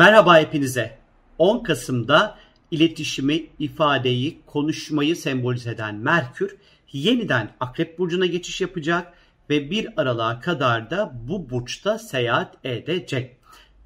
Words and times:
Merhaba 0.00 0.38
hepinize. 0.38 0.98
10 1.38 1.62
Kasım'da 1.62 2.38
iletişimi, 2.70 3.46
ifadeyi, 3.58 4.40
konuşmayı 4.46 5.16
sembolize 5.16 5.70
eden 5.70 5.94
Merkür 5.94 6.56
yeniden 6.92 7.50
Akrep 7.60 7.98
Burcu'na 7.98 8.26
geçiş 8.26 8.60
yapacak 8.60 9.12
ve 9.50 9.70
bir 9.70 9.88
aralığa 9.96 10.40
kadar 10.40 10.90
da 10.90 11.12
bu 11.28 11.50
burçta 11.50 11.98
seyahat 11.98 12.56
edecek. 12.64 13.36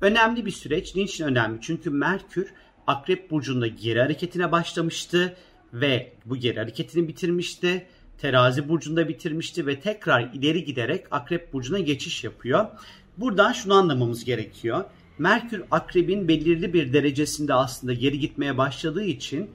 Önemli 0.00 0.46
bir 0.46 0.50
süreç. 0.50 0.96
Niçin 0.96 1.24
önemli? 1.24 1.58
Çünkü 1.60 1.90
Merkür 1.90 2.52
Akrep 2.86 3.30
Burcu'nda 3.30 3.66
geri 3.66 4.00
hareketine 4.00 4.52
başlamıştı 4.52 5.36
ve 5.72 6.12
bu 6.24 6.36
geri 6.36 6.58
hareketini 6.58 7.08
bitirmişti. 7.08 7.86
Terazi 8.18 8.68
Burcu'nda 8.68 9.08
bitirmişti 9.08 9.66
ve 9.66 9.80
tekrar 9.80 10.20
ileri 10.20 10.64
giderek 10.64 11.06
Akrep 11.10 11.52
Burcu'na 11.52 11.78
geçiş 11.78 12.24
yapıyor. 12.24 12.66
Buradan 13.16 13.52
şunu 13.52 13.74
anlamamız 13.74 14.24
gerekiyor. 14.24 14.84
Merkür 15.18 15.62
akrebin 15.70 16.28
belirli 16.28 16.74
bir 16.74 16.92
derecesinde 16.92 17.54
aslında 17.54 17.92
geri 17.92 18.18
gitmeye 18.18 18.58
başladığı 18.58 19.04
için 19.04 19.50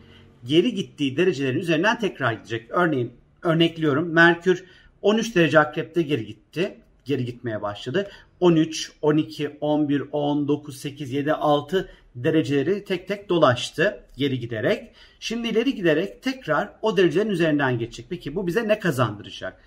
geri 0.46 0.74
gittiği 0.74 1.18
derecelerin 1.18 1.60
üzerinden 1.60 2.00
tekrar 2.00 2.34
gidecek. 2.34 2.72
Örneğin 2.72 3.14
örnekliyorum 3.44 4.10
Merkür 4.14 4.66
13 5.02 5.36
derece 5.36 5.60
akrepte 5.60 6.02
geri 6.02 6.26
gitti. 6.26 6.78
Geri 7.06 7.26
gitmeye 7.26 7.62
başladı. 7.62 8.10
13, 8.40 8.92
12, 9.02 9.58
11, 9.62 10.04
10, 10.12 10.48
9, 10.48 10.78
8, 10.78 11.12
7, 11.12 11.34
6 11.34 11.90
dereceleri 12.16 12.84
tek 12.84 13.08
tek 13.08 13.30
dolaştı 13.30 14.04
geri 14.18 14.40
giderek. 14.40 14.92
Şimdi 15.20 15.48
ileri 15.48 15.76
giderek 15.76 16.24
tekrar 16.24 16.70
o 16.82 16.98
derecelerin 16.98 17.30
üzerinden 17.30 17.80
geçecek. 17.80 18.06
Peki 18.10 18.36
bu 18.36 18.48
bize 18.48 18.68
ne 18.68 18.80
kazandıracak? 18.80 19.62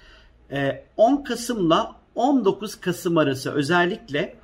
10 0.96 1.20
ee, 1.20 1.24
Kasım'la 1.24 1.96
19 2.14 2.80
Kasım 2.80 3.18
arası 3.18 3.52
özellikle 3.52 4.34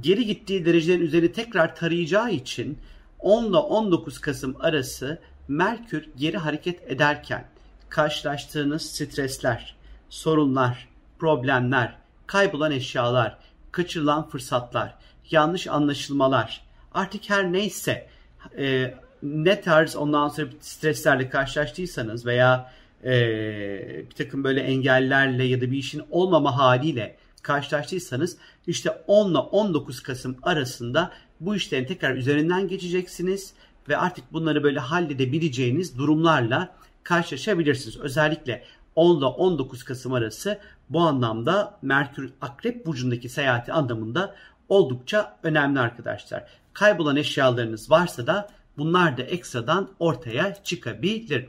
geri 0.00 0.26
gittiği 0.26 0.64
derecelerin 0.64 1.06
üzeri 1.06 1.32
tekrar 1.32 1.76
tarayacağı 1.76 2.30
için 2.30 2.78
10 3.18 3.44
ile 3.44 3.56
19 3.56 4.20
Kasım 4.20 4.56
arası 4.60 5.18
Merkür 5.48 6.08
geri 6.16 6.38
hareket 6.38 6.90
ederken 6.90 7.44
karşılaştığınız 7.88 8.82
stresler, 8.82 9.76
sorunlar, 10.08 10.88
problemler, 11.18 11.94
kaybolan 12.26 12.72
eşyalar, 12.72 13.38
kaçırılan 13.72 14.28
fırsatlar, 14.28 14.94
yanlış 15.30 15.66
anlaşılmalar, 15.66 16.64
artık 16.94 17.30
her 17.30 17.52
neyse 17.52 18.08
e, 18.58 18.94
ne 19.22 19.60
tarz 19.60 19.96
ondan 19.96 20.28
sonra 20.28 20.48
streslerle 20.60 21.28
karşılaştıysanız 21.28 22.26
veya 22.26 22.72
e, 23.04 23.12
bir 24.10 24.14
takım 24.14 24.44
böyle 24.44 24.60
engellerle 24.60 25.44
ya 25.44 25.60
da 25.60 25.70
bir 25.70 25.78
işin 25.78 26.02
olmama 26.10 26.58
haliyle 26.58 27.16
karşılaştıysanız 27.42 28.36
işte 28.66 28.90
10 29.06 29.30
ile 29.30 29.38
19 29.38 30.02
Kasım 30.02 30.36
arasında 30.42 31.12
bu 31.40 31.56
işlerin 31.56 31.84
tekrar 31.84 32.14
üzerinden 32.14 32.68
geçeceksiniz 32.68 33.52
ve 33.88 33.96
artık 33.96 34.32
bunları 34.32 34.62
böyle 34.62 34.80
halledebileceğiniz 34.80 35.98
durumlarla 35.98 36.74
karşılaşabilirsiniz. 37.02 37.96
Özellikle 37.96 38.64
10 38.94 39.18
ile 39.18 39.24
19 39.24 39.84
Kasım 39.84 40.12
arası 40.12 40.58
bu 40.90 41.00
anlamda 41.00 41.78
Merkür 41.82 42.32
Akrep 42.40 42.86
burcundaki 42.86 43.28
seyahati 43.28 43.72
anlamında 43.72 44.34
oldukça 44.68 45.38
önemli 45.42 45.80
arkadaşlar. 45.80 46.44
Kaybolan 46.72 47.16
eşyalarınız 47.16 47.90
varsa 47.90 48.26
da 48.26 48.50
bunlar 48.78 49.16
da 49.16 49.22
ekstradan 49.22 49.88
ortaya 49.98 50.64
çıkabilir. 50.64 51.46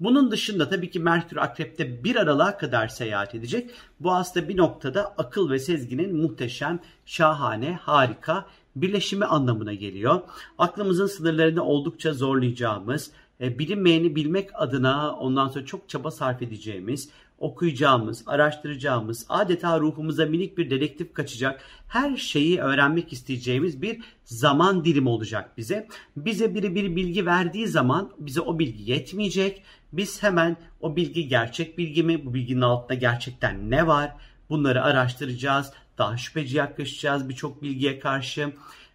Bunun 0.00 0.30
dışında 0.30 0.68
tabii 0.68 0.90
ki 0.90 1.00
Merkür 1.00 1.36
Akrep'te 1.36 2.04
bir 2.04 2.16
aralığa 2.16 2.58
kadar 2.58 2.88
seyahat 2.88 3.34
edecek. 3.34 3.70
Bu 4.00 4.14
aslında 4.14 4.48
bir 4.48 4.56
noktada 4.56 5.14
akıl 5.18 5.50
ve 5.50 5.58
sezginin 5.58 6.16
muhteşem, 6.16 6.80
şahane, 7.06 7.72
harika 7.74 8.46
birleşimi 8.76 9.24
anlamına 9.24 9.74
geliyor. 9.74 10.20
Aklımızın 10.58 11.06
sınırlarını 11.06 11.64
oldukça 11.64 12.12
zorlayacağımız, 12.12 13.10
e, 13.40 13.58
bilinmeyeni 13.58 14.16
bilmek 14.16 14.50
adına 14.54 15.16
ondan 15.16 15.48
sonra 15.48 15.64
çok 15.64 15.88
çaba 15.88 16.10
sarf 16.10 16.42
edeceğimiz, 16.42 17.08
okuyacağımız, 17.38 18.22
araştıracağımız, 18.26 19.26
adeta 19.28 19.80
ruhumuza 19.80 20.26
minik 20.26 20.58
bir 20.58 20.70
dedektif 20.70 21.14
kaçacak, 21.14 21.60
her 21.88 22.16
şeyi 22.16 22.60
öğrenmek 22.60 23.12
isteyeceğimiz 23.12 23.82
bir 23.82 24.00
zaman 24.24 24.84
dilimi 24.84 25.08
olacak 25.08 25.56
bize. 25.56 25.88
Bize 26.16 26.54
biri 26.54 26.74
bir 26.74 26.96
bilgi 26.96 27.26
verdiği 27.26 27.68
zaman 27.68 28.12
bize 28.18 28.40
o 28.40 28.58
bilgi 28.58 28.90
yetmeyecek. 28.90 29.62
Biz 29.92 30.22
hemen 30.22 30.56
o 30.80 30.96
bilgi 30.96 31.28
gerçek 31.28 31.78
bilgi 31.78 32.02
mi? 32.02 32.26
Bu 32.26 32.34
bilginin 32.34 32.60
altında 32.60 32.94
gerçekten 32.94 33.70
ne 33.70 33.86
var? 33.86 34.12
Bunları 34.50 34.82
araştıracağız. 34.82 35.72
Daha 35.98 36.16
şüpheci 36.16 36.56
yaklaşacağız 36.56 37.28
birçok 37.28 37.62
bilgiye 37.62 37.98
karşı. 37.98 38.52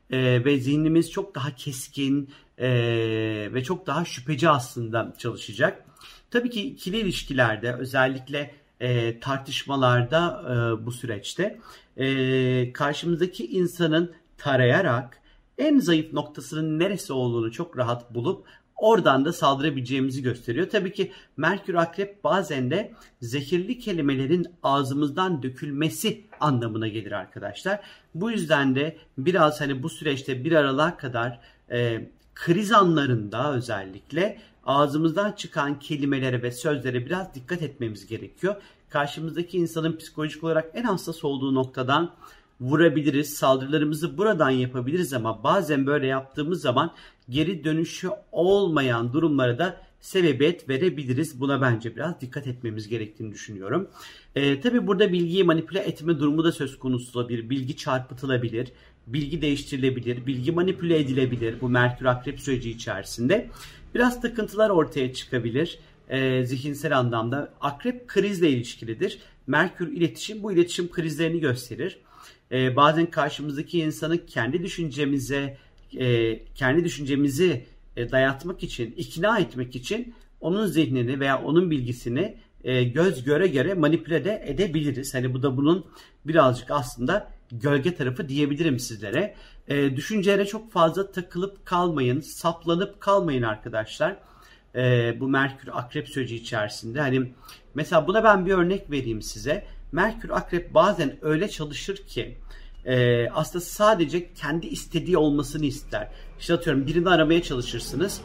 Ee, 0.09 0.45
ve 0.45 0.59
zihnimiz 0.59 1.11
çok 1.11 1.35
daha 1.35 1.55
keskin 1.55 2.29
e, 2.57 2.69
ve 3.53 3.63
çok 3.63 3.87
daha 3.87 4.05
şüpheci 4.05 4.49
aslında 4.49 5.13
çalışacak. 5.17 5.85
Tabii 6.31 6.49
ki 6.49 6.61
ikili 6.61 6.97
ilişkilerde 6.97 7.73
özellikle 7.73 8.51
e, 8.79 9.19
tartışmalarda 9.19 10.43
e, 10.45 10.85
bu 10.85 10.91
süreçte 10.91 11.59
e, 11.97 12.73
karşımızdaki 12.73 13.47
insanın 13.47 14.13
tarayarak 14.37 15.21
en 15.57 15.79
zayıf 15.79 16.13
noktasının 16.13 16.79
neresi 16.79 17.13
olduğunu 17.13 17.51
çok 17.51 17.77
rahat 17.77 18.13
bulup 18.13 18.45
oradan 18.75 19.25
da 19.25 19.33
saldırabileceğimizi 19.33 20.21
gösteriyor. 20.21 20.69
Tabii 20.69 20.93
ki 20.93 21.11
Merkür 21.37 21.73
Akrep 21.73 22.23
bazen 22.23 22.71
de 22.71 22.93
zehirli 23.21 23.79
kelimelerin 23.79 24.47
ağzımızdan 24.63 25.43
dökülmesi 25.43 26.25
anlamına 26.39 26.87
gelir 26.87 27.11
arkadaşlar. 27.11 27.79
Bu 28.15 28.31
yüzden 28.31 28.75
de 28.75 28.97
biraz 29.17 29.61
hani 29.61 29.83
bu 29.83 29.89
süreçte 29.89 30.43
bir 30.43 30.51
aralığa 30.51 30.97
kadar 30.97 31.39
e, 31.71 32.09
kriz 32.35 32.71
anlarında 32.71 33.53
özellikle 33.53 34.39
ağzımızdan 34.65 35.31
çıkan 35.31 35.79
kelimelere 35.79 36.41
ve 36.41 36.51
sözlere 36.51 37.05
biraz 37.05 37.35
dikkat 37.35 37.61
etmemiz 37.61 38.07
gerekiyor. 38.07 38.55
Karşımızdaki 38.89 39.57
insanın 39.57 39.97
psikolojik 39.97 40.43
olarak 40.43 40.71
en 40.73 40.83
hassas 40.83 41.23
olduğu 41.23 41.55
noktadan 41.55 42.11
vurabiliriz, 42.61 43.33
saldırılarımızı 43.33 44.17
buradan 44.17 44.49
yapabiliriz 44.49 45.13
ama 45.13 45.43
bazen 45.43 45.85
böyle 45.85 46.07
yaptığımız 46.07 46.61
zaman 46.61 46.91
geri 47.29 47.63
dönüşü 47.63 48.09
olmayan 48.31 49.13
durumlara 49.13 49.59
da 49.59 49.81
sebebiyet 50.01 50.69
verebiliriz. 50.69 51.39
Buna 51.39 51.61
bence 51.61 51.95
biraz 51.95 52.21
dikkat 52.21 52.47
etmemiz 52.47 52.87
gerektiğini 52.87 53.31
düşünüyorum. 53.31 53.87
E, 54.35 54.61
tabii 54.61 54.87
burada 54.87 55.11
bilgiyi 55.11 55.43
manipüle 55.43 55.79
etme 55.79 56.19
durumu 56.19 56.43
da 56.43 56.51
söz 56.51 56.79
konusu 56.79 57.19
olabilir. 57.19 57.49
Bilgi 57.49 57.77
çarpıtılabilir, 57.77 58.71
bilgi 59.07 59.41
değiştirilebilir, 59.41 60.25
bilgi 60.25 60.51
manipüle 60.51 60.99
edilebilir 60.99 61.55
bu 61.61 61.69
Merkür 61.69 62.05
Akrep 62.05 62.39
süreci 62.39 62.69
içerisinde. 62.69 63.49
Biraz 63.95 64.21
takıntılar 64.21 64.69
ortaya 64.69 65.13
çıkabilir 65.13 65.79
e, 66.09 66.45
zihinsel 66.45 66.97
anlamda. 66.97 67.53
Akrep 67.61 68.07
krizle 68.07 68.49
ilişkilidir. 68.49 69.19
Merkür 69.47 69.91
iletişim 69.91 70.43
bu 70.43 70.51
iletişim 70.51 70.91
krizlerini 70.91 71.39
gösterir. 71.39 71.99
E, 72.51 72.75
bazen 72.75 73.05
karşımızdaki 73.05 73.79
insanı 73.79 74.25
kendi 74.25 74.63
düşüncemize, 74.63 75.57
e, 75.97 76.39
kendi 76.55 76.83
düşüncemizi 76.83 77.65
e, 77.97 78.11
dayatmak 78.11 78.63
için, 78.63 78.93
ikna 78.97 79.39
etmek 79.39 79.75
için 79.75 80.13
onun 80.41 80.65
zihnini 80.65 81.19
veya 81.19 81.43
onun 81.43 81.71
bilgisini 81.71 82.37
e, 82.63 82.83
göz 82.83 83.23
göre 83.23 83.47
göre 83.47 83.73
manipüle 83.73 84.25
de 84.25 84.43
edebiliriz. 84.45 85.13
Hani 85.13 85.33
bu 85.33 85.43
da 85.43 85.57
bunun 85.57 85.85
birazcık 86.25 86.71
aslında 86.71 87.31
gölge 87.51 87.95
tarafı 87.95 88.29
diyebilirim 88.29 88.79
sizlere. 88.79 89.35
E, 89.67 89.95
düşüncelere 89.95 90.45
çok 90.45 90.71
fazla 90.71 91.11
takılıp 91.11 91.65
kalmayın, 91.65 92.19
saplanıp 92.19 93.01
kalmayın 93.01 93.43
arkadaşlar. 93.43 94.17
E, 94.75 95.15
bu 95.19 95.27
Merkür 95.27 95.69
Akrep 95.73 96.09
süreci 96.09 96.35
içerisinde. 96.35 97.01
Hani 97.01 97.31
mesela 97.75 98.07
buna 98.07 98.23
ben 98.23 98.45
bir 98.45 98.51
örnek 98.51 98.91
vereyim 98.91 99.21
size. 99.21 99.65
Merkür 99.91 100.29
Akrep 100.29 100.73
bazen 100.73 101.17
öyle 101.21 101.49
çalışır 101.49 101.97
ki 101.97 102.37
e, 102.85 103.27
aslında 103.29 103.65
sadece 103.65 104.33
kendi 104.33 104.67
istediği 104.67 105.17
olmasını 105.17 105.65
ister. 105.65 106.07
İşte 106.39 106.53
atıyorum 106.53 106.87
birini 106.87 107.09
aramaya 107.09 107.41
çalışırsınız. 107.41 108.21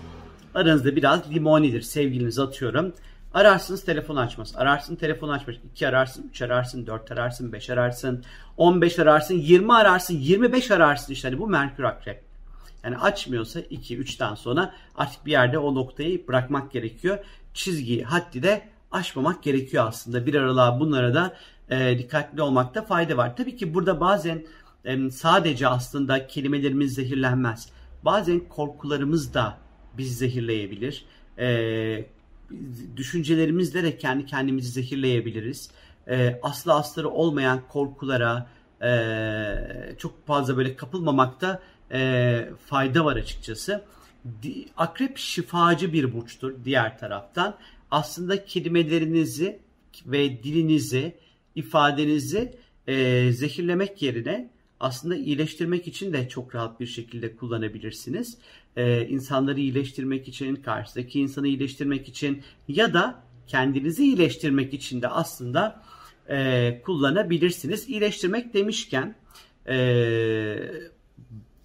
Aranızda 0.55 0.97
biraz 0.97 1.31
limonidir 1.31 1.83
sevgilinizi 1.83 2.43
atıyorum. 2.43 2.95
Ararsınız 3.35 3.85
telefon 3.85 4.17
açmaz. 4.17 4.53
Ararsın 4.57 4.97
telefon 4.97 5.29
açmaz. 5.29 5.57
2 5.73 5.89
ararsın, 5.89 6.29
3 6.31 6.43
ararsın, 6.43 6.87
4 6.87 7.13
ararsın, 7.13 7.53
5 7.53 7.71
ararsın, 7.71 8.25
15 8.57 8.99
ararsın, 8.99 9.35
20 9.35 9.75
ararsın, 9.75 10.15
25 10.15 10.71
ararsın. 10.71 11.13
İşte 11.13 11.29
hani 11.29 11.41
bu 11.41 11.47
Merkür 11.47 11.85
Akrep. 11.85 12.25
Yani 12.85 12.99
açmıyorsa 12.99 13.61
2-3'ten 13.61 14.35
sonra 14.35 14.75
artık 14.97 15.27
bir 15.27 15.31
yerde 15.31 15.59
o 15.59 15.75
noktayı 15.75 16.29
bırakmak 16.29 16.73
gerekiyor. 16.73 17.19
Çizgiyi, 17.55 18.05
haddi 18.05 18.43
de 18.43 18.69
aşmamak 18.93 19.43
gerekiyor 19.43 19.85
aslında. 19.89 20.27
Bir 20.27 20.35
aralığa 20.35 20.81
bunlara 20.81 21.15
da 21.15 21.37
e, 21.71 21.99
dikkatli 21.99 22.43
olmakta 22.43 22.83
fayda 22.83 23.17
var. 23.17 23.37
Tabii 23.37 23.57
ki 23.57 23.75
burada 23.75 24.01
bazen 24.01 24.47
e, 24.85 25.11
sadece 25.11 25.69
aslında 25.69 26.27
kelimelerimiz 26.27 26.95
zehirlenmez. 26.95 27.69
Bazen 28.05 28.41
korkularımız 28.41 29.35
da 29.35 29.59
bizi 29.99 30.15
zehirleyebilir. 30.15 31.05
E, 31.39 32.07
düşüncelerimizle 32.97 33.83
de 33.83 33.99
kendi 33.99 34.27
kendimizi 34.27 34.69
zehirleyebiliriz. 34.69 35.71
E, 36.09 36.41
aslı 36.43 36.75
astarı 36.75 37.09
olmayan 37.09 37.61
korkulara 37.69 38.51
e, 38.83 38.91
çok 39.99 40.27
fazla 40.27 40.57
böyle 40.57 40.77
kapılmamakta 40.77 41.63
e, 41.93 42.49
fayda 42.67 43.05
var 43.05 43.17
açıkçası. 43.17 43.85
Akrep 44.77 45.19
şifacı 45.19 45.93
bir 45.93 46.15
burçtur 46.15 46.55
diğer 46.65 46.99
taraftan. 46.99 47.57
Aslında 47.91 48.45
kelimelerinizi 48.45 49.59
ve 50.07 50.43
dilinizi, 50.43 51.15
ifadenizi 51.55 52.57
e, 52.87 53.29
zehirlemek 53.33 54.03
yerine 54.03 54.51
aslında 54.81 55.17
iyileştirmek 55.17 55.87
için 55.87 56.13
de 56.13 56.29
çok 56.29 56.55
rahat 56.55 56.81
bir 56.81 56.87
şekilde 56.87 57.37
kullanabilirsiniz. 57.37 58.39
Ee, 58.77 59.07
insanları 59.09 59.61
iyileştirmek 59.61 60.29
için, 60.29 60.57
karşıdaki 60.57 61.21
insanı 61.21 61.49
iyileştirmek 61.49 62.09
için 62.09 62.43
ya 62.69 62.95
da 62.95 63.23
kendinizi 63.47 64.05
iyileştirmek 64.05 64.75
için 64.75 65.03
de 65.03 65.09
aslında 65.09 65.83
e, 66.29 66.81
kullanabilirsiniz. 66.85 67.89
İyileştirmek 67.89 68.55
demişken 68.55 69.17
e, 69.69 69.77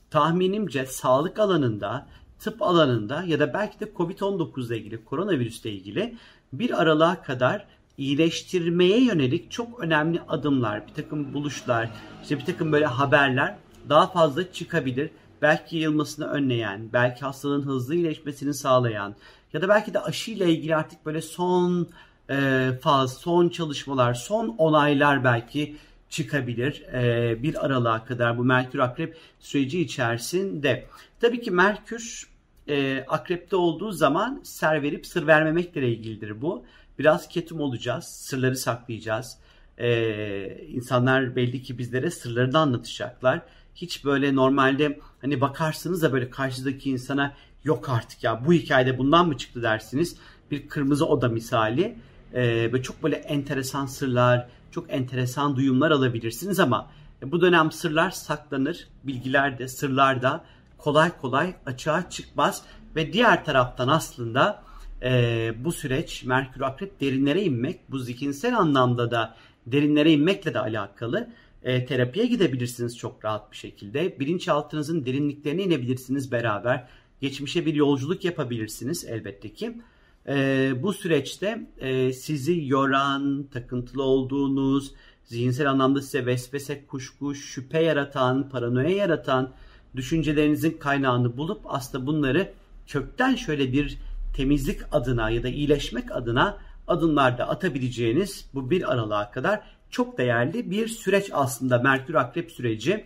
tahminimce 0.10 0.86
sağlık 0.86 1.40
alanında, 1.40 2.08
tıp 2.40 2.62
alanında 2.62 3.24
ya 3.28 3.40
da 3.40 3.54
belki 3.54 3.80
de 3.80 3.86
Covid-19 3.86 4.68
ile 4.68 4.78
ilgili, 4.78 5.06
koronavirüsle 5.06 5.72
ilgili 5.72 6.16
bir 6.54 6.82
aralığa 6.82 7.22
kadar 7.22 7.68
iyileştirmeye 7.98 9.04
yönelik 9.04 9.52
çok 9.52 9.80
önemli 9.80 10.22
adımlar, 10.28 10.88
bir 10.88 10.94
takım 10.94 11.34
buluşlar, 11.34 11.90
işte 12.24 12.38
bir 12.40 12.46
takım 12.46 12.72
böyle 12.72 12.86
haberler 12.86 13.56
daha 13.90 14.08
fazla 14.08 14.52
çıkabilir. 14.52 15.10
Belki 15.42 15.76
yayılmasını 15.76 16.28
önleyen, 16.28 16.90
belki 16.94 17.22
hastalığın 17.22 17.66
hızlı 17.66 17.96
iyileşmesini 17.96 18.54
sağlayan 18.54 19.16
ya 19.54 19.62
da 19.62 19.70
belki 19.70 19.94
de 19.94 20.00
aşı 20.00 20.32
ile 20.32 20.50
ilgili 20.54 20.76
artık 20.76 21.06
böyle 21.06 21.22
son 21.22 21.88
e, 22.30 22.70
faz, 22.82 23.18
son 23.18 23.50
çalışmalar, 23.50 24.14
son 24.14 24.48
onaylar 24.48 25.24
belki 25.24 25.76
çıkabilir 26.10 26.84
e, 26.94 27.44
bir 27.44 27.66
aralığa 27.66 28.06
kadar 28.06 28.38
bu 28.38 28.44
Merkür 28.44 28.80
Akrep 28.80 29.18
süreci 29.40 29.82
içerisinde. 29.82 30.86
Tabii 31.22 31.42
ki 31.42 31.52
Merkür 31.52 32.28
e, 32.68 33.06
Akrep'te 33.08 33.56
olduğu 33.56 33.92
zaman 33.92 34.42
ser 34.44 34.82
verip 34.82 35.08
sır 35.08 35.28
vermemekle 35.28 35.90
ilgilidir 35.90 36.42
bu. 36.42 36.66
Biraz 37.00 37.28
ketum 37.28 37.60
olacağız, 37.60 38.06
sırları 38.06 38.58
saklayacağız. 38.58 39.38
Ee, 39.78 40.58
insanlar 40.68 41.36
belli 41.36 41.64
ki 41.64 41.78
bizlere 41.78 42.12
sırlarını 42.12 42.60
anlatacaklar. 42.60 43.42
Hiç 43.76 44.06
böyle 44.06 44.36
normalde 44.36 45.00
hani 45.22 45.42
bakarsınız 45.42 46.02
da 46.02 46.14
böyle 46.14 46.30
karşıdaki 46.30 46.90
insana 46.90 47.34
yok 47.64 47.90
artık 47.90 48.24
ya 48.24 48.46
bu 48.46 48.54
hikayede 48.54 48.98
bundan 48.98 49.28
mı 49.28 49.38
çıktı 49.38 49.64
dersiniz. 49.64 50.16
Bir 50.52 50.68
kırmızı 50.68 51.06
oda 51.06 51.30
misali. 51.30 51.98
Ee, 52.34 52.74
ve 52.74 52.84
çok 52.84 53.04
böyle 53.04 53.16
enteresan 53.16 53.86
sırlar, 53.86 54.48
çok 54.72 54.94
enteresan 54.94 55.56
duyumlar 55.56 55.92
alabilirsiniz 55.92 56.60
ama 56.60 56.92
bu 57.26 57.42
dönem 57.42 57.72
sırlar 57.72 58.12
saklanır, 58.12 58.88
bilgiler 59.04 59.60
de 59.60 59.68
sırlar 59.68 60.22
da 60.22 60.44
kolay 60.78 61.18
kolay 61.22 61.56
açığa 61.66 62.10
çıkmaz 62.10 62.64
ve 62.96 63.14
diğer 63.14 63.46
taraftan 63.46 63.88
aslında 63.88 64.64
e, 65.04 65.54
bu 65.64 65.72
süreç 65.72 66.24
Merkür 66.24 66.62
Akrep 66.62 67.02
derinlere 67.02 67.42
inmek, 67.42 67.92
bu 67.92 68.00
zihinsel 68.00 68.58
anlamda 68.58 69.12
da 69.12 69.36
derinlere 69.66 70.12
inmekle 70.12 70.54
de 70.54 70.60
alakalı. 70.60 71.30
E, 71.64 71.86
terapiye 71.86 72.26
gidebilirsiniz 72.26 72.98
çok 72.98 73.26
rahat 73.26 73.52
bir 73.52 73.58
şekilde. 73.58 74.20
Bilinçaltınızın 74.20 75.06
derinliklerine 75.06 75.64
inebilirsiniz 75.64 76.32
beraber. 76.32 76.88
Geçmişe 77.22 77.66
bir 77.66 77.74
yolculuk 77.74 78.26
yapabilirsiniz 78.26 79.06
elbette 79.06 79.54
ki. 79.54 79.82
E, 80.28 80.74
bu 80.84 80.94
süreçte 80.94 81.68
e, 81.80 82.14
sizi 82.14 82.66
yoran, 82.66 83.48
takıntılı 83.54 84.04
olduğunuz, 84.04 84.94
zihinsel 85.24 85.70
anlamda 85.70 86.02
size 86.02 86.26
vesvese, 86.26 86.86
kuşku, 86.86 87.36
şüphe 87.36 87.80
yaratan, 87.80 88.50
paranoya 88.50 88.90
yaratan 88.90 89.54
düşüncelerinizin 89.96 90.72
kaynağını 90.72 91.38
bulup 91.38 91.62
aslında 91.66 92.06
bunları 92.06 92.54
kökten 92.88 93.36
şöyle 93.36 93.74
bir 93.74 93.98
temizlik 94.36 94.80
adına 94.92 95.30
ya 95.30 95.44
da 95.44 95.50
iyileşmek 95.50 96.12
adına 96.12 96.58
adımlar 96.88 97.38
da 97.38 97.50
atabileceğiniz 97.50 98.46
bu 98.54 98.70
bir 98.70 98.92
aralığa 98.92 99.32
kadar 99.32 99.62
çok 99.92 100.18
değerli 100.18 100.72
bir 100.72 100.88
süreç 100.88 101.30
aslında 101.34 101.80
Merkür 101.80 102.14
Akrep 102.14 102.52
süreci. 102.52 103.06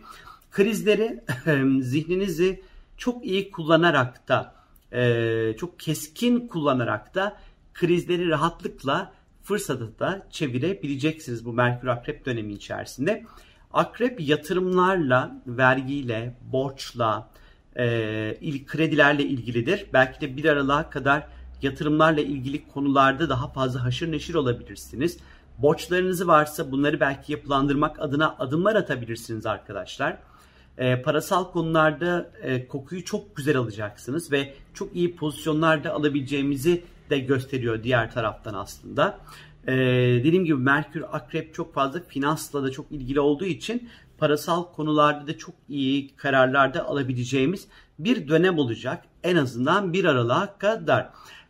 Krizleri 0.52 1.24
zihninizi 1.82 2.62
çok 2.98 3.26
iyi 3.26 3.52
kullanarak 3.52 4.28
da 4.28 4.56
çok 5.58 5.80
keskin 5.80 6.48
kullanarak 6.48 7.16
da 7.16 7.38
krizleri 7.74 8.30
rahatlıkla 8.30 9.12
fırsatı 9.44 10.00
da 10.00 10.28
çevirebileceksiniz 10.32 11.46
bu 11.46 11.54
Merkür 11.54 11.88
Akrep 11.88 12.26
dönemi 12.26 12.54
içerisinde. 12.54 13.26
Akrep 13.74 14.22
yatırımlarla, 14.22 15.42
vergiyle, 15.48 16.36
borçla, 16.52 17.30
e, 17.76 18.38
il, 18.42 18.66
kredilerle 18.66 19.24
ilgilidir. 19.24 19.86
Belki 19.94 20.22
de 20.22 20.38
bir 20.38 20.46
aralığa 20.46 20.90
kadar 20.90 21.28
yatırımlarla 21.62 22.22
ilgili 22.22 22.68
konularda 22.68 23.30
daha 23.30 23.48
fazla 23.48 23.84
haşır 23.84 24.12
neşir 24.12 24.34
olabilirsiniz. 24.34 25.18
Borçlarınızı 25.58 26.28
varsa 26.28 26.72
bunları 26.72 27.00
belki 27.00 27.32
yapılandırmak 27.32 28.00
adına 28.00 28.36
adımlar 28.40 28.76
atabilirsiniz 28.76 29.46
arkadaşlar. 29.46 30.18
E, 30.78 31.02
parasal 31.02 31.52
konularda 31.52 32.32
e, 32.42 32.68
kokuyu 32.68 33.06
çok 33.06 33.36
güzel 33.36 33.58
alacaksınız 33.58 34.32
ve 34.32 34.54
çok 34.74 34.96
iyi 34.96 35.16
pozisyonlarda 35.16 35.94
alabileceğimizi 35.94 36.84
de 37.10 37.20
gösteriyor 37.20 37.84
diğer 37.84 38.12
taraftan 38.12 38.54
aslında. 38.54 39.20
E, 39.68 39.74
dediğim 40.24 40.46
gibi 40.46 40.58
Merkür 40.58 41.04
Akrep 41.12 41.54
çok 41.54 41.74
fazla 41.74 42.00
finansla 42.08 42.64
da 42.64 42.72
çok 42.72 42.92
ilgili 42.92 43.20
olduğu 43.20 43.46
için 43.46 43.90
parasal 44.18 44.64
konularda 44.64 45.28
da 45.28 45.38
çok 45.38 45.56
iyi 45.70 46.16
kararlarda 46.16 46.86
alabileceğimiz 46.86 47.68
bir 48.00 48.28
dönem 48.28 48.58
olacak. 48.58 49.04
En 49.24 49.36
azından 49.36 49.94
bir 49.94 50.06
aralığa 50.06 50.58
kadar. 50.58 51.10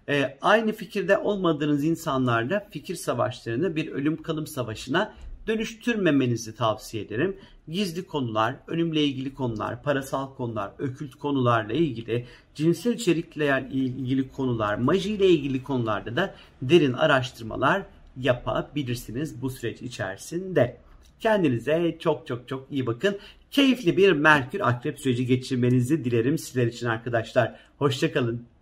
E, 0.09 0.37
aynı 0.41 0.71
fikirde 0.71 1.17
olmadığınız 1.17 1.83
insanlarla 1.83 2.67
fikir 2.71 2.95
savaşlarını 2.95 3.75
bir 3.75 3.91
ölüm 3.91 4.21
kalım 4.21 4.47
savaşına 4.47 5.13
dönüştürmemenizi 5.47 6.55
tavsiye 6.55 7.03
ederim. 7.03 7.37
Gizli 7.67 8.07
konular, 8.07 8.55
ölümle 8.67 9.03
ilgili 9.03 9.33
konular, 9.33 9.83
parasal 9.83 10.35
konular, 10.35 10.71
ökült 10.79 11.15
konularla 11.15 11.73
ilgili, 11.73 12.25
cinsel 12.55 12.93
içerikle 12.93 13.69
ilgili 13.71 14.29
konular, 14.29 14.75
maji 14.75 15.13
ile 15.13 15.29
ilgili 15.29 15.63
konularda 15.63 16.15
da 16.15 16.35
derin 16.61 16.93
araştırmalar 16.93 17.83
yapabilirsiniz 18.17 19.41
bu 19.41 19.49
süreç 19.49 19.81
içerisinde. 19.81 20.77
Kendinize 21.19 21.97
çok 21.99 22.27
çok 22.27 22.47
çok 22.47 22.67
iyi 22.71 22.85
bakın. 22.85 23.17
Keyifli 23.51 23.97
bir 23.97 24.11
Merkür 24.11 24.59
Akrep 24.59 24.99
süreci 24.99 25.25
geçirmenizi 25.25 26.05
dilerim 26.05 26.37
sizler 26.37 26.67
için 26.67 26.87
arkadaşlar. 26.87 27.59
Hoşçakalın. 27.77 28.54